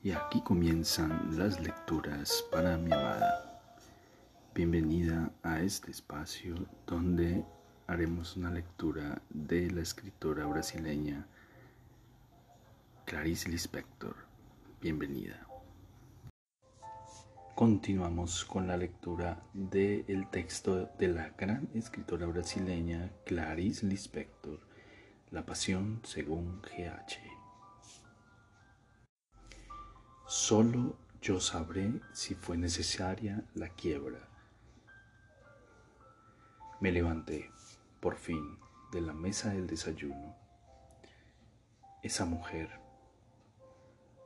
[0.00, 3.60] Y aquí comienzan las lecturas para mi amada.
[4.54, 6.54] Bienvenida a este espacio
[6.86, 7.44] donde
[7.88, 11.26] haremos una lectura de la escritora brasileña
[13.06, 14.14] Clarice Lispector.
[14.80, 15.44] Bienvenida.
[17.56, 24.60] Continuamos con la lectura del texto de la gran escritora brasileña Clarice Lispector,
[25.32, 27.37] La Pasión según GH.
[30.28, 34.28] Solo yo sabré si fue necesaria la quiebra.
[36.80, 37.50] Me levanté,
[37.98, 38.58] por fin,
[38.92, 40.36] de la mesa del desayuno.
[42.02, 42.68] Esa mujer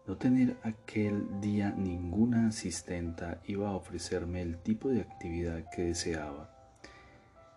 [0.08, 6.50] no tener aquel día ninguna asistenta iba a ofrecerme el tipo de actividad que deseaba,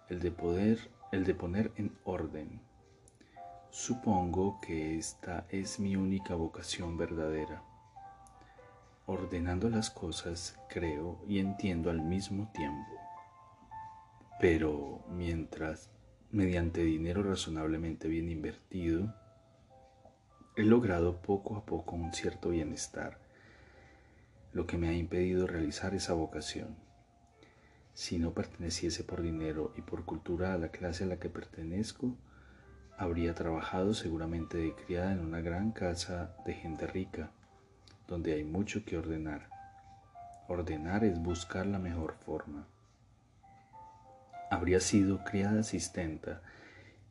[0.07, 2.61] el de poder, el de poner en orden.
[3.71, 7.63] Supongo que esta es mi única vocación verdadera.
[9.05, 12.91] Ordenando las cosas, creo y entiendo al mismo tiempo.
[14.39, 15.89] Pero mientras,
[16.31, 19.13] mediante dinero razonablemente bien invertido,
[20.57, 23.19] He logrado poco a poco un cierto bienestar,
[24.53, 26.77] lo que me ha impedido realizar esa vocación.
[27.93, 32.15] Si no perteneciese por dinero y por cultura a la clase a la que pertenezco,
[32.97, 37.31] habría trabajado seguramente de criada en una gran casa de gente rica,
[38.07, 39.49] donde hay mucho que ordenar.
[40.47, 42.67] Ordenar es buscar la mejor forma.
[44.51, 46.41] Habría sido criada asistenta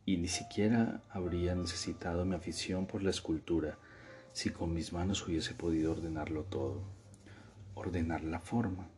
[0.06, 3.78] y ni siquiera habría necesitado mi afición por la escultura
[4.33, 6.83] si con mis manos hubiese podido ordenarlo todo,
[7.75, 8.89] ordenar la forma.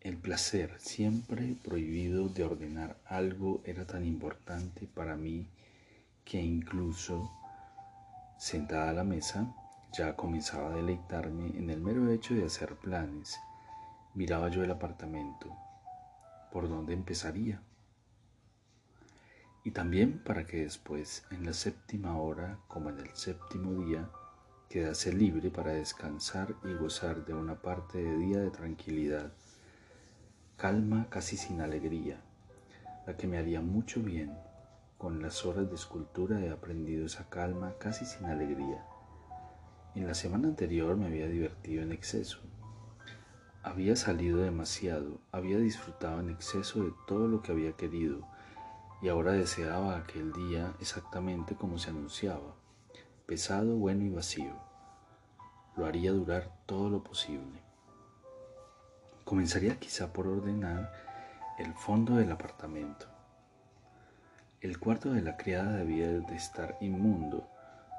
[0.00, 5.46] El placer siempre prohibido de ordenar algo era tan importante para mí
[6.24, 7.30] que incluso
[8.38, 9.54] sentada a la mesa
[9.92, 13.38] ya comenzaba a deleitarme en el mero hecho de hacer planes.
[14.14, 15.54] Miraba yo el apartamento.
[16.52, 17.62] ¿Por dónde empezaría?
[19.62, 24.08] y también para que después, en la séptima hora, como en el séptimo día,
[24.68, 29.32] quedase libre para descansar y gozar de una parte de día de tranquilidad,
[30.56, 32.22] calma casi sin alegría,
[33.06, 34.36] la que me haría mucho bien.
[34.96, 38.84] Con las horas de escultura he aprendido esa calma casi sin alegría.
[39.96, 42.38] En la semana anterior me había divertido en exceso.
[43.64, 48.24] Había salido demasiado, había disfrutado en exceso de todo lo que había querido,
[49.02, 52.54] y ahora deseaba aquel día exactamente como se anunciaba,
[53.26, 54.54] pesado, bueno y vacío.
[55.76, 57.60] Lo haría durar todo lo posible.
[59.24, 60.92] Comenzaría quizá por ordenar
[61.58, 63.06] el fondo del apartamento.
[64.60, 67.48] El cuarto de la criada debía de estar inmundo,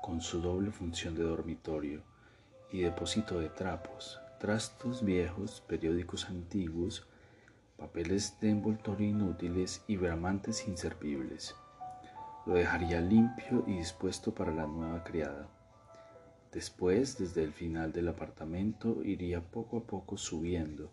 [0.02, 2.02] con su doble función de dormitorio
[2.72, 7.06] y depósito de trapos, trastos viejos, periódicos antiguos,
[7.78, 11.56] papeles de envoltorio inútiles y bramantes inservibles.
[12.46, 15.48] Lo dejaría limpio y dispuesto para la nueva criada.
[16.52, 20.92] Después, desde el final del apartamento, iría poco a poco subiendo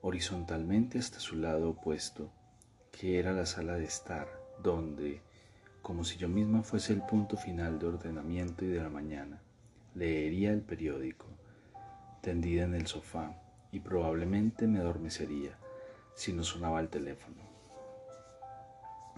[0.00, 2.30] horizontalmente hasta su lado opuesto,
[2.92, 4.28] que era la sala de estar,
[4.62, 5.20] donde,
[5.86, 9.38] como si yo misma fuese el punto final de ordenamiento y de la mañana,
[9.94, 11.26] leería el periódico,
[12.22, 15.56] tendida en el sofá, y probablemente me adormecería
[16.16, 17.36] si no sonaba el teléfono.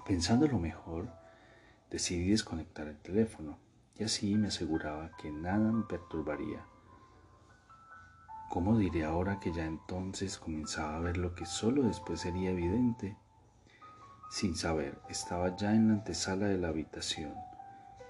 [0.06, 1.08] Pensando lo mejor,
[1.90, 3.56] decidí desconectar el teléfono
[3.96, 6.66] y así me aseguraba que nada me perturbaría.
[8.50, 13.16] ¿Cómo diré ahora que ya entonces comenzaba a ver lo que solo después sería evidente?
[14.30, 17.34] Sin saber, estaba ya en la antesala de la habitación,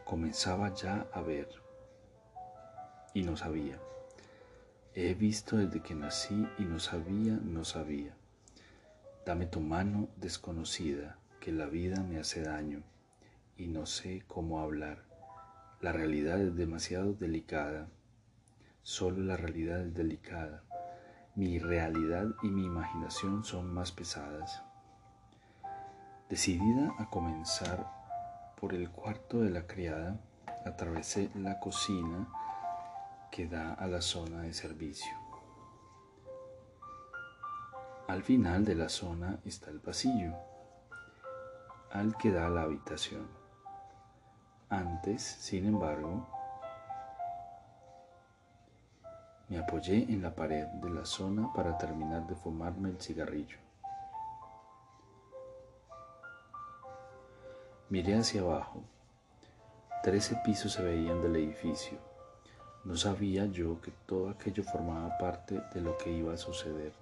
[0.05, 1.49] comenzaba ya a ver
[3.15, 3.79] y no sabía.
[4.95, 8.17] He visto desde que nací y no sabía, no sabía.
[9.25, 12.83] Dame tu mano desconocida, que la vida me hace daño
[13.57, 15.05] y no sé cómo hablar.
[15.81, 17.89] La realidad es demasiado delicada.
[18.83, 20.65] Solo la realidad es delicada.
[21.37, 24.65] Mi realidad y mi imaginación son más pesadas.
[26.29, 27.91] Decidida a comenzar
[28.61, 30.21] por el cuarto de la criada,
[30.67, 32.29] atravesé la cocina
[33.31, 35.11] que da a la zona de servicio.
[38.09, 40.35] Al final de la zona está el pasillo,
[41.93, 43.27] al que da la habitación.
[44.69, 46.27] Antes, sin embargo,
[49.49, 53.68] me apoyé en la pared de la zona para terminar de fumarme el cigarrillo.
[57.91, 58.83] Miré hacia abajo.
[60.03, 61.97] Trece pisos se veían del edificio.
[62.85, 66.93] No sabía yo que todo aquello formaba parte de lo que iba a suceder.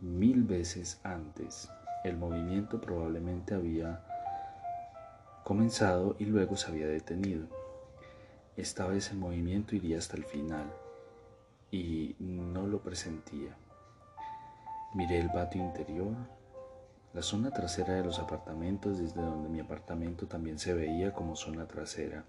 [0.00, 1.70] Mil veces antes,
[2.02, 4.04] el movimiento probablemente había
[5.44, 7.46] comenzado y luego se había detenido.
[8.56, 10.66] Esta vez el movimiento iría hasta el final
[11.70, 13.56] y no lo presentía.
[14.94, 16.16] Miré el patio interior,
[17.16, 21.66] la zona trasera de los apartamentos desde donde mi apartamento también se veía como zona
[21.66, 22.26] trasera.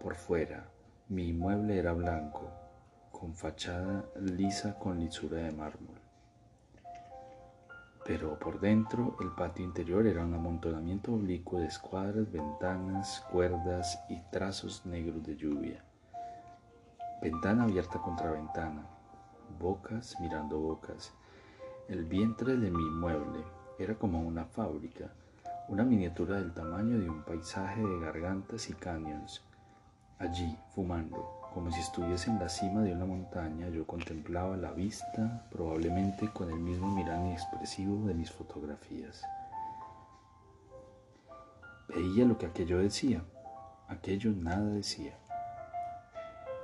[0.00, 0.64] Por fuera,
[1.10, 2.48] mi inmueble era blanco,
[3.12, 6.00] con fachada lisa con lisura de mármol.
[8.06, 14.22] Pero por dentro el patio interior era un amontonamiento oblicuo de escuadras, ventanas, cuerdas y
[14.30, 15.84] trazos negros de lluvia.
[17.20, 18.86] Ventana abierta contra ventana,
[19.60, 21.12] bocas mirando bocas.
[21.88, 23.44] El vientre de mi inmueble
[23.78, 25.10] era como una fábrica,
[25.68, 29.42] una miniatura del tamaño de un paisaje de gargantas y cañones
[30.18, 35.46] Allí, fumando, como si estuviese en la cima de una montaña, yo contemplaba la vista,
[35.50, 39.22] probablemente con el mismo mirar expresivo de mis fotografías.
[41.88, 43.22] Veía lo que aquello decía,
[43.88, 45.18] aquello nada decía,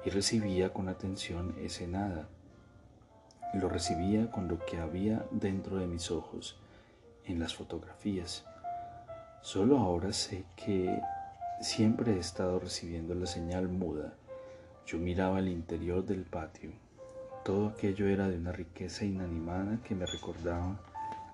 [0.05, 2.29] y recibía con atención ese nada.
[3.55, 6.57] Lo recibía con lo que había dentro de mis ojos,
[7.25, 8.45] en las fotografías.
[9.43, 11.01] Solo ahora sé que
[11.61, 14.15] Siempre he estado recibiendo la señal muda.
[14.87, 16.71] Yo miraba el interior del patio.
[17.45, 20.81] Todo aquello era de una riqueza inanimada que me recordaba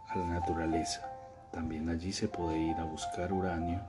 [0.08, 1.08] a la naturaleza.
[1.52, 3.80] También allí se puede ir a buscar uranio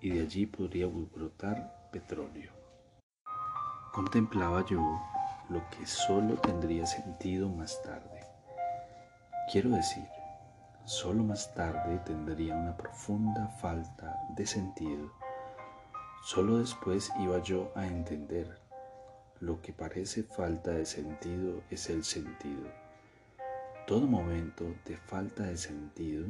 [0.00, 2.52] y de allí podría brotar petróleo.
[3.92, 4.78] Contemplaba yo
[5.48, 8.24] lo que solo tendría sentido más tarde.
[9.50, 10.06] Quiero decir,
[10.84, 15.10] solo más tarde tendría una profunda falta de sentido
[16.22, 18.58] Solo después iba yo a entender.
[19.40, 22.68] Lo que parece falta de sentido es el sentido.
[23.86, 26.26] Todo momento de falta de sentido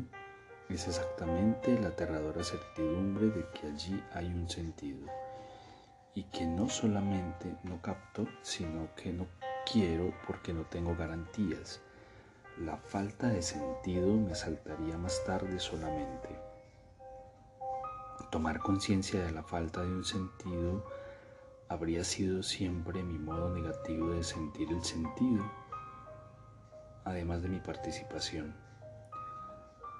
[0.69, 5.00] es exactamente la aterradora certidumbre de que allí hay un sentido
[6.19, 9.29] y que no solamente no capto, sino que no
[9.70, 11.81] quiero porque no tengo garantías.
[12.59, 16.29] La falta de sentido me saltaría más tarde solamente.
[18.32, 20.85] Tomar conciencia de la falta de un sentido
[21.69, 25.49] habría sido siempre mi modo negativo de sentir el sentido,
[27.05, 28.56] además de mi participación.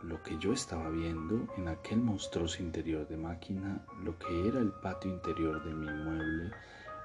[0.03, 4.71] Lo que yo estaba viendo en aquel monstruoso interior de máquina, lo que era el
[4.71, 6.53] patio interior de mi inmueble,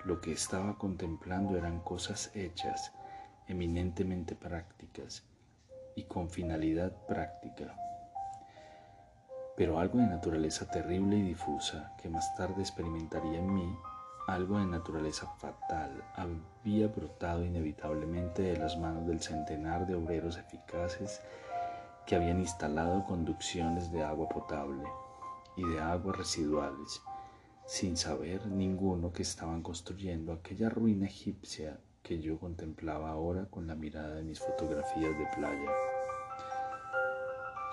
[0.05, 2.93] lo que estaba contemplando eran cosas hechas,
[3.47, 5.23] eminentemente prácticas
[5.95, 7.75] y con finalidad práctica.
[9.57, 13.75] Pero algo de naturaleza terrible y difusa que más tarde experimentaría en mí,
[14.27, 21.21] algo de naturaleza fatal, había brotado inevitablemente de las manos del centenar de obreros eficaces
[22.05, 24.83] que habían instalado conducciones de agua potable
[25.55, 27.01] y de aguas residuales,
[27.65, 33.75] sin saber ninguno que estaban construyendo aquella ruina egipcia que yo contemplaba ahora con la
[33.75, 35.71] mirada de mis fotografías de playa.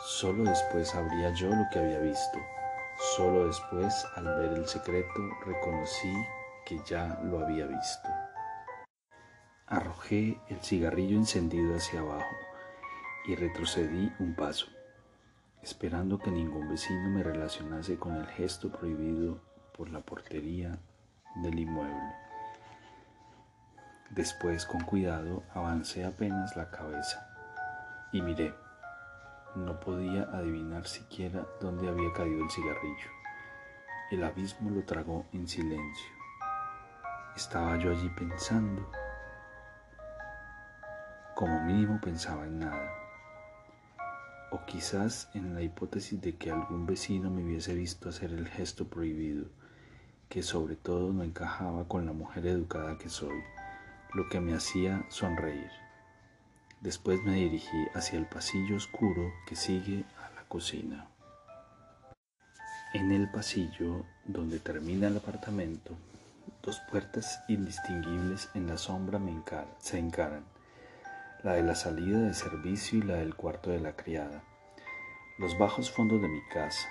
[0.07, 2.39] Solo después sabría yo lo que había visto.
[3.17, 6.13] Solo después, al ver el secreto, reconocí
[6.65, 8.09] que ya lo había visto.
[9.67, 12.50] Arrojé el cigarrillo encendido hacia abajo
[13.27, 14.67] y retrocedí un paso,
[15.63, 19.41] esperando que ningún vecino me relacionase con el gesto prohibido
[19.77, 20.79] por la portería
[21.37, 22.15] del inmueble.
[24.11, 27.29] Después, con cuidado, avancé apenas la cabeza
[28.13, 28.55] y miré.
[29.55, 33.11] No podía adivinar siquiera dónde había caído el cigarrillo.
[34.11, 36.11] El abismo lo tragó en silencio.
[37.37, 38.91] Estaba yo allí pensando.
[41.35, 43.00] Como mínimo pensaba en nada.
[44.53, 48.87] O quizás en la hipótesis de que algún vecino me hubiese visto hacer el gesto
[48.89, 49.47] prohibido,
[50.29, 53.39] que sobre todo no encajaba con la mujer educada que soy,
[54.15, 55.71] lo que me hacía sonreír.
[56.81, 61.07] Después me dirigí hacia el pasillo oscuro que sigue a la cocina.
[62.93, 65.95] En el pasillo donde termina el apartamento,
[66.63, 69.21] dos puertas indistinguibles en la sombra
[69.79, 70.45] se encaran,
[71.43, 74.43] la de la salida de servicio y la del cuarto de la criada.
[75.39, 76.89] Los bajos fondos de mi casa.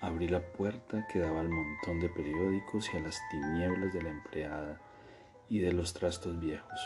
[0.00, 4.10] Abrí la puerta que daba al montón de periódicos y a las tinieblas de la
[4.10, 4.80] empleada
[5.48, 6.80] y de los trastos viejos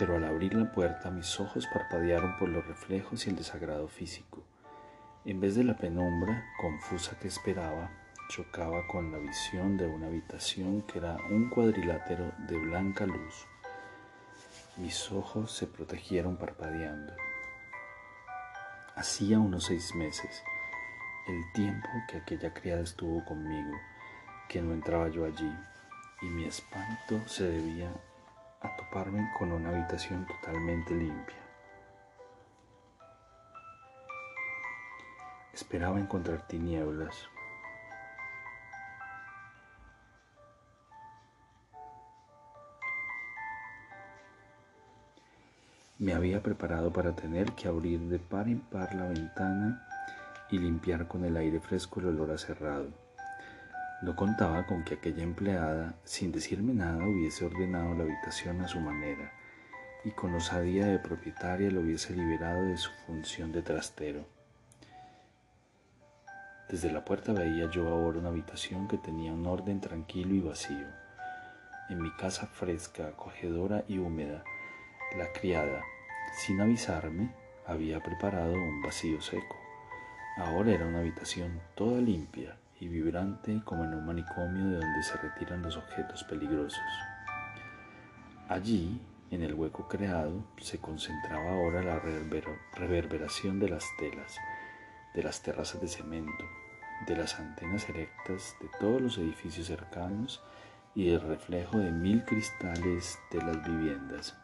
[0.00, 4.42] pero al abrir la puerta mis ojos parpadearon por los reflejos y el desagrado físico.
[5.26, 7.90] En vez de la penumbra confusa que esperaba,
[8.30, 13.46] chocaba con la visión de una habitación que era un cuadrilátero de blanca luz.
[14.80, 17.12] Mis ojos se protegieron parpadeando.
[18.96, 20.42] Hacía unos seis meses,
[21.28, 23.76] el tiempo que aquella criada estuvo conmigo,
[24.48, 25.54] que no entraba yo allí,
[26.22, 27.92] y mi espanto se debía
[28.62, 31.36] a toparme con una habitación totalmente limpia.
[35.52, 37.28] Esperaba encontrar tinieblas.
[46.00, 49.86] Me había preparado para tener que abrir de par en par la ventana
[50.50, 52.88] y limpiar con el aire fresco el olor a cerrado.
[54.00, 58.80] No contaba con que aquella empleada, sin decirme nada, hubiese ordenado la habitación a su
[58.80, 59.30] manera
[60.02, 64.24] y con osadía de propietaria lo hubiese liberado de su función de trastero.
[66.70, 70.86] Desde la puerta veía yo ahora una habitación que tenía un orden tranquilo y vacío.
[71.90, 74.44] En mi casa fresca, acogedora y húmeda,
[75.16, 75.82] la criada,
[76.32, 77.30] sin avisarme,
[77.66, 79.56] había preparado un vacío seco.
[80.36, 85.16] Ahora era una habitación toda limpia y vibrante como en un manicomio de donde se
[85.18, 86.80] retiran los objetos peligrosos.
[88.48, 89.00] Allí,
[89.30, 92.00] en el hueco creado, se concentraba ahora la
[92.76, 94.36] reverberación de las telas,
[95.14, 96.44] de las terrazas de cemento,
[97.06, 100.42] de las antenas erectas de todos los edificios cercanos
[100.94, 104.36] y el reflejo de mil cristales de las viviendas.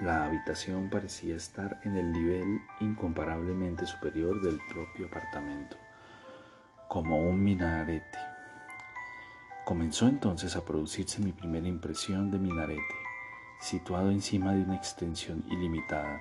[0.00, 5.76] La habitación parecía estar en el nivel incomparablemente superior del propio apartamento,
[6.88, 8.18] como un minarete.
[9.64, 12.94] Comenzó entonces a producirse mi primera impresión de minarete,
[13.60, 16.20] situado encima de una extensión ilimitada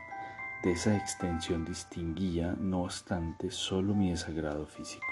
[0.64, 5.08] de esa extensión distinguía, no obstante, solo mi desagrado físico.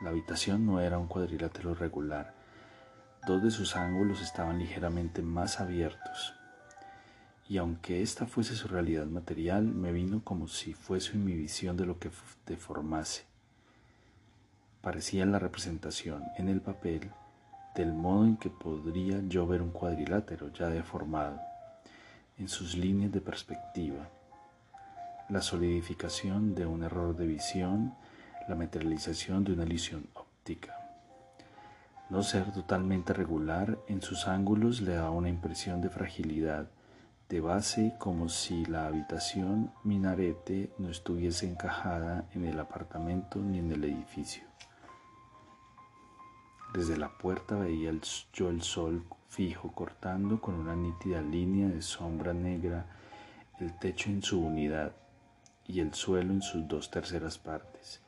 [0.00, 2.39] La habitación no era un cuadrilátero regular.
[3.30, 6.34] Dos de sus ángulos estaban ligeramente más abiertos.
[7.48, 11.86] Y aunque esta fuese su realidad material, me vino como si fuese mi visión de
[11.86, 12.10] lo que
[12.44, 13.22] deformase.
[14.82, 17.08] Parecía la representación en el papel
[17.76, 21.38] del modo en que podría yo ver un cuadrilátero ya deformado
[22.36, 24.08] en sus líneas de perspectiva,
[25.28, 27.94] la solidificación de un error de visión,
[28.48, 30.79] la materialización de una ilusión óptica.
[32.10, 36.68] No ser totalmente regular en sus ángulos le da una impresión de fragilidad,
[37.28, 43.70] de base como si la habitación minarete no estuviese encajada en el apartamento ni en
[43.70, 44.42] el edificio.
[46.74, 47.92] Desde la puerta veía
[48.32, 52.86] yo el sol fijo cortando con una nítida línea de sombra negra
[53.60, 54.92] el techo en su unidad
[55.68, 58.00] y el suelo en sus dos terceras partes.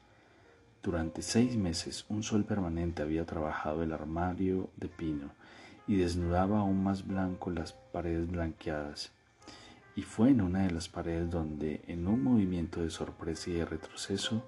[0.82, 5.30] Durante seis meses un sol permanente había trabajado el armario de pino
[5.86, 9.12] y desnudaba aún más blanco las paredes blanqueadas.
[9.94, 13.64] Y fue en una de las paredes donde, en un movimiento de sorpresa y de
[13.64, 14.44] retroceso,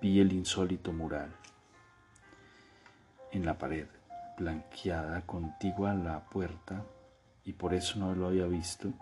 [0.00, 1.30] vi el insólito mural
[3.32, 3.86] en la pared,
[4.38, 6.84] blanqueada, contigua a la puerta,
[7.44, 8.92] y por eso no lo había visto,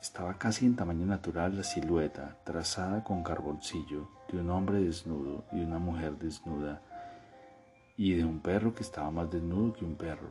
[0.00, 5.78] estaba casi en tamaño natural la silueta, trazada con carboncillo, un hombre desnudo y una
[5.78, 6.82] mujer desnuda,
[7.96, 10.30] y de un perro que estaba más desnudo que un perro.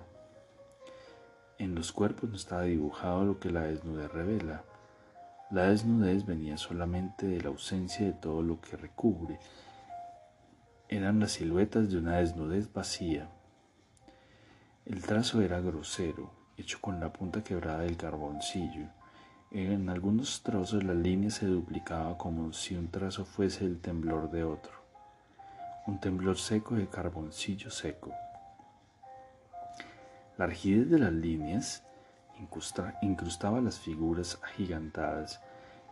[1.58, 4.64] En los cuerpos no estaba dibujado lo que la desnudez revela.
[5.52, 9.40] La desnudez venía solamente de la ausencia de todo lo que recubre,
[10.96, 13.28] eran las siluetas de una desnudez vacía.
[14.86, 18.90] El trazo era grosero, hecho con la punta quebrada del carboncillo.
[19.56, 24.44] En algunos trozos la línea se duplicaba como si un trazo fuese el temblor de
[24.44, 24.72] otro,
[25.86, 28.12] un temblor seco de carboncillo seco.
[30.40, 31.84] La rigidez de las líneas
[33.04, 35.40] incrustaba las figuras agigantadas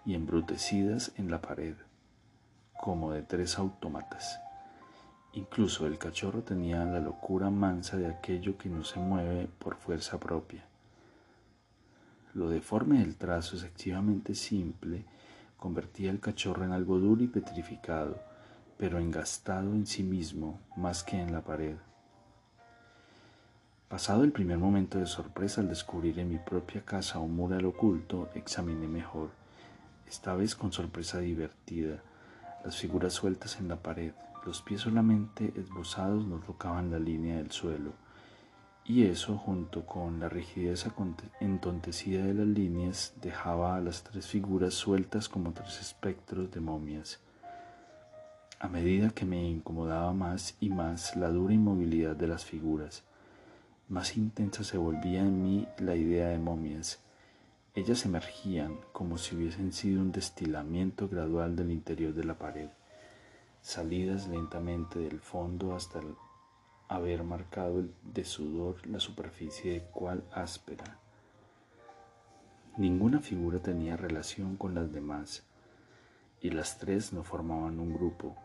[0.07, 1.75] y embrutecidas en la pared,
[2.79, 4.41] como de tres autómatas.
[5.33, 10.19] Incluso el cachorro tenía la locura mansa de aquello que no se mueve por fuerza
[10.19, 10.70] propia.
[12.33, 15.03] Lo deforme del trazo excesivamente simple
[15.57, 18.19] convertía el cachorro en algo duro y petrificado,
[18.77, 21.75] pero engastado en sí mismo más que en la pared.
[23.89, 28.29] Pasado el primer momento de sorpresa al descubrir en mi propia casa un mural oculto,
[28.33, 29.29] examiné mejor,
[30.07, 32.01] esta vez con sorpresa divertida,
[32.63, 34.13] las figuras sueltas en la pared,
[34.45, 37.91] los pies solamente esbozados no tocaban la línea del suelo,
[38.91, 40.86] y eso, junto con la rigidez
[41.39, 47.21] entontecida de las líneas, dejaba a las tres figuras sueltas como tres espectros de momias.
[48.60, 53.03] a medida que me incomodaba más y más la dura inmovilidad de las figuras,
[53.88, 57.00] más intensa se volvía en mí la idea de momias.
[57.74, 62.67] Ellas emergían como si hubiesen sido un destilamiento gradual del interior de la pared,
[63.62, 66.01] salidas lentamente del fondo hasta
[66.91, 70.98] haber marcado de sudor la superficie de cual áspera.
[72.75, 75.45] Ninguna figura tenía relación con las demás
[76.41, 78.36] y las tres no formaban un grupo.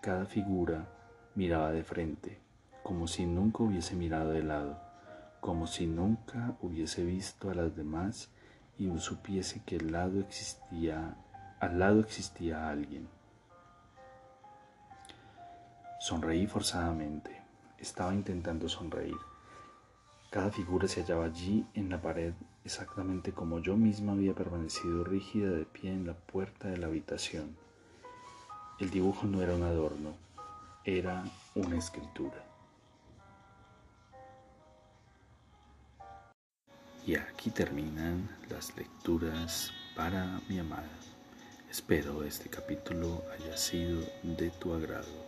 [0.00, 0.86] Cada figura
[1.34, 2.38] miraba de frente,
[2.84, 4.80] como si nunca hubiese mirado de lado,
[5.40, 8.30] como si nunca hubiese visto a las demás
[8.78, 11.16] y no supiese que al lado existía,
[11.58, 13.08] al lado existía alguien.
[15.98, 17.37] Sonreí forzadamente.
[17.78, 19.16] Estaba intentando sonreír.
[20.30, 25.50] Cada figura se hallaba allí en la pared exactamente como yo misma había permanecido rígida
[25.50, 27.56] de pie en la puerta de la habitación.
[28.78, 30.14] El dibujo no era un adorno,
[30.84, 32.44] era una escritura.
[37.06, 40.90] Y aquí terminan las lecturas para mi amada.
[41.70, 45.27] Espero este capítulo haya sido de tu agrado.